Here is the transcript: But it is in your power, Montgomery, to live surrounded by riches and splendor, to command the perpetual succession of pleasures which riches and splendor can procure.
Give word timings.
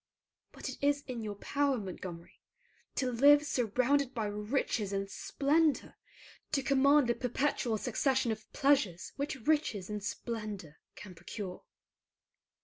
But 0.51 0.67
it 0.67 0.77
is 0.81 1.03
in 1.05 1.21
your 1.21 1.35
power, 1.35 1.77
Montgomery, 1.77 2.41
to 2.95 3.11
live 3.11 3.45
surrounded 3.45 4.15
by 4.15 4.25
riches 4.25 4.91
and 4.91 5.07
splendor, 5.07 5.93
to 6.53 6.63
command 6.63 7.05
the 7.05 7.13
perpetual 7.13 7.77
succession 7.77 8.31
of 8.31 8.51
pleasures 8.51 9.11
which 9.17 9.45
riches 9.45 9.91
and 9.91 10.03
splendor 10.03 10.79
can 10.95 11.13
procure. 11.13 11.65